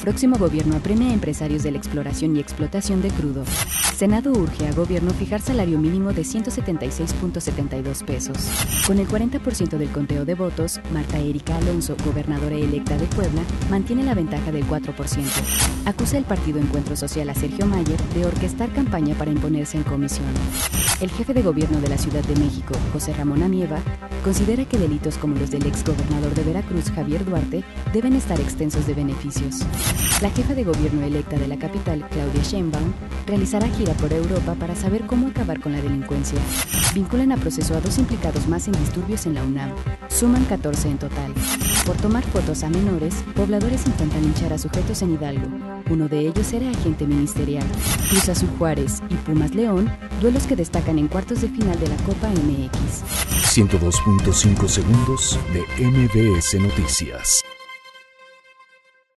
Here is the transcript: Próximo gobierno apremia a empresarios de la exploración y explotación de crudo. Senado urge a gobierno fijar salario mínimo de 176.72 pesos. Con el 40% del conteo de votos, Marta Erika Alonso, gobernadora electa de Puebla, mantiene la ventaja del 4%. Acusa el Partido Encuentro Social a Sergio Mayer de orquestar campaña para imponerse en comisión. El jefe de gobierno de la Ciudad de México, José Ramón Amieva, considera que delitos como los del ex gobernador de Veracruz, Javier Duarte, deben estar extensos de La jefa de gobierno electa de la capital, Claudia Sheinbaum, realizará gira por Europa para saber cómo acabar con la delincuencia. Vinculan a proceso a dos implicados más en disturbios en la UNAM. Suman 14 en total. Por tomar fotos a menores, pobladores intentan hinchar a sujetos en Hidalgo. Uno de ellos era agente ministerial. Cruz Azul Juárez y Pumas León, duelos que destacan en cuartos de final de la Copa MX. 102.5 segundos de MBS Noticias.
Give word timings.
Próximo 0.00 0.38
gobierno 0.38 0.76
apremia 0.76 1.10
a 1.10 1.12
empresarios 1.12 1.62
de 1.62 1.72
la 1.72 1.78
exploración 1.78 2.34
y 2.34 2.40
explotación 2.40 3.02
de 3.02 3.10
crudo. 3.10 3.44
Senado 3.94 4.32
urge 4.32 4.66
a 4.66 4.72
gobierno 4.72 5.10
fijar 5.10 5.42
salario 5.42 5.78
mínimo 5.78 6.14
de 6.14 6.22
176.72 6.22 8.02
pesos. 8.06 8.38
Con 8.86 8.98
el 8.98 9.06
40% 9.06 9.76
del 9.76 9.90
conteo 9.90 10.24
de 10.24 10.34
votos, 10.34 10.80
Marta 10.90 11.18
Erika 11.18 11.54
Alonso, 11.58 11.96
gobernadora 12.02 12.56
electa 12.56 12.96
de 12.96 13.04
Puebla, 13.08 13.42
mantiene 13.68 14.02
la 14.02 14.14
ventaja 14.14 14.50
del 14.52 14.66
4%. 14.66 15.84
Acusa 15.84 16.16
el 16.16 16.24
Partido 16.24 16.58
Encuentro 16.58 16.96
Social 16.96 17.28
a 17.28 17.34
Sergio 17.34 17.66
Mayer 17.66 18.00
de 18.14 18.24
orquestar 18.24 18.72
campaña 18.72 19.14
para 19.16 19.32
imponerse 19.32 19.76
en 19.76 19.82
comisión. 19.82 20.28
El 21.02 21.10
jefe 21.10 21.34
de 21.34 21.42
gobierno 21.42 21.78
de 21.82 21.88
la 21.88 21.98
Ciudad 21.98 22.24
de 22.24 22.36
México, 22.36 22.72
José 22.94 23.12
Ramón 23.12 23.42
Amieva, 23.42 23.80
considera 24.24 24.64
que 24.64 24.78
delitos 24.78 25.18
como 25.18 25.36
los 25.36 25.50
del 25.50 25.66
ex 25.66 25.84
gobernador 25.84 26.34
de 26.34 26.44
Veracruz, 26.44 26.90
Javier 26.90 27.24
Duarte, 27.26 27.64
deben 27.92 28.14
estar 28.14 28.40
extensos 28.40 28.86
de 28.86 28.94
La 30.20 30.30
jefa 30.30 30.54
de 30.54 30.64
gobierno 30.64 31.02
electa 31.02 31.38
de 31.38 31.48
la 31.48 31.56
capital, 31.56 32.06
Claudia 32.10 32.42
Sheinbaum, 32.42 32.92
realizará 33.26 33.68
gira 33.68 33.94
por 33.94 34.12
Europa 34.12 34.54
para 34.54 34.76
saber 34.76 35.06
cómo 35.06 35.28
acabar 35.28 35.60
con 35.60 35.72
la 35.72 35.80
delincuencia. 35.80 36.38
Vinculan 36.94 37.32
a 37.32 37.36
proceso 37.36 37.74
a 37.74 37.80
dos 37.80 37.96
implicados 37.98 38.46
más 38.48 38.66
en 38.68 38.74
disturbios 38.74 39.24
en 39.24 39.34
la 39.34 39.42
UNAM. 39.42 39.70
Suman 40.08 40.44
14 40.44 40.90
en 40.90 40.98
total. 40.98 41.32
Por 41.86 41.96
tomar 41.96 42.22
fotos 42.24 42.62
a 42.64 42.68
menores, 42.68 43.24
pobladores 43.34 43.86
intentan 43.86 44.24
hinchar 44.24 44.52
a 44.52 44.58
sujetos 44.58 45.00
en 45.02 45.14
Hidalgo. 45.14 45.48
Uno 45.88 46.06
de 46.08 46.20
ellos 46.20 46.52
era 46.52 46.68
agente 46.70 47.06
ministerial. 47.06 47.66
Cruz 48.10 48.28
Azul 48.28 48.50
Juárez 48.58 49.02
y 49.08 49.14
Pumas 49.14 49.54
León, 49.54 49.90
duelos 50.20 50.46
que 50.46 50.56
destacan 50.56 50.98
en 50.98 51.08
cuartos 51.08 51.40
de 51.40 51.48
final 51.48 51.80
de 51.80 51.88
la 51.88 51.96
Copa 52.04 52.28
MX. 52.28 53.02
102.5 53.56 54.68
segundos 54.68 55.38
de 55.54 55.86
MBS 55.86 56.60
Noticias. 56.60 57.42